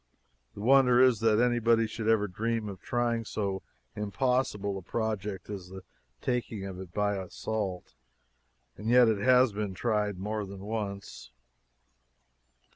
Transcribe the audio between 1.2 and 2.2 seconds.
anybody should